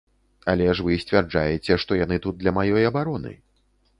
[0.53, 3.35] Але ж вы сцвярджаеце, што яны тут для маёй абароны.